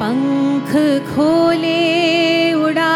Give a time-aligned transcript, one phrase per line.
[0.00, 0.70] पंख
[1.06, 2.92] खोले उड़ा,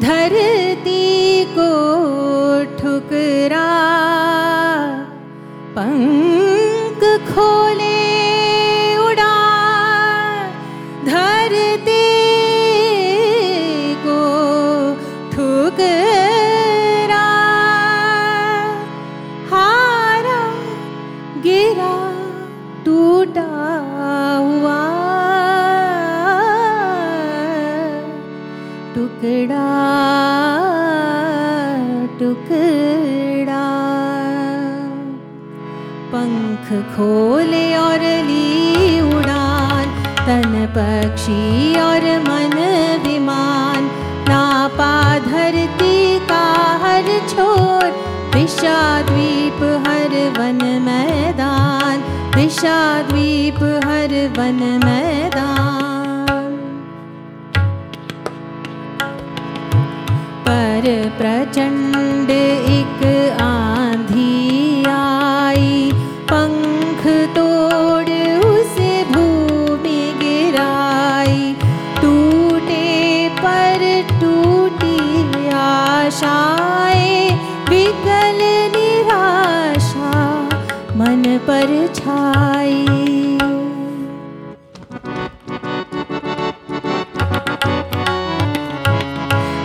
[0.00, 1.68] धरती को
[2.78, 3.68] ठुकरा।
[5.76, 8.00] पंख खोले
[8.96, 9.36] उड़ा,
[11.06, 12.08] धरती
[14.06, 14.20] को
[15.30, 17.24] ठुकरा।
[19.52, 20.42] हारा
[21.46, 21.94] गिरा,
[22.84, 23.48] टूटा
[29.00, 29.66] टुकड़ा
[32.18, 33.66] टुकड़ा।
[36.12, 39.86] पंख खोले और ली उड़ान,
[40.26, 42.56] तन पक्षी और मन
[43.06, 43.88] विमान।
[44.28, 46.44] नापा धरती का
[46.84, 47.88] हर छोर
[48.34, 52.04] विषाद्वीप हर वन मैदान।
[52.36, 55.59] विषाद्वीप हर वन मैदान।
[60.80, 63.00] पर प्रचंड एक
[63.40, 65.90] आंधी आई।
[66.30, 67.02] पंख
[67.36, 68.10] तोड़
[68.46, 71.52] उसे भूमि गिराई।
[72.00, 73.84] टूटे पर
[74.20, 77.30] टूटी आशाएँ
[77.68, 78.40] विकल
[78.76, 80.14] निराशा
[80.96, 83.29] मन पर छाई।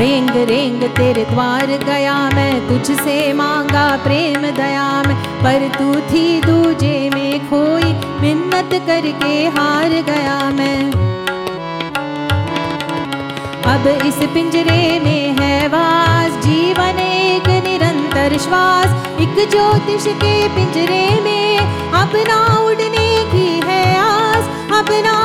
[0.00, 7.10] रेंग रेंग, तेरे द्वार गया मैं, तुझसे मांगा प्रेम दया में। पर तू थी दूजे
[7.14, 10.80] में खोई मिन्नत करके हार गया मैं।
[13.64, 21.58] अब इस पिंजरे में है वास, जीवन एक निरंतर श्वास। एक ज्योतिष के पिंजरे में
[21.92, 24.44] अपना उड़ने की है आस,
[24.80, 25.19] अपना